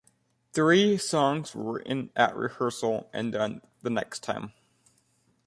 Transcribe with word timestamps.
Three 0.53 0.97
songs 0.97 1.53
were 1.53 1.73
written 1.73 2.09
at 2.15 2.35
rehearsal 2.35 3.07
and 3.13 3.31
done 3.31 3.61
the 3.83 3.91
next 3.91 4.23
time. 4.23 4.51